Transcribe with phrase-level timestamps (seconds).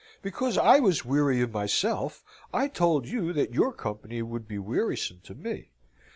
[0.23, 5.19] Because I was weary of myself, I told you that your company would be wearisome
[5.25, 5.69] to me.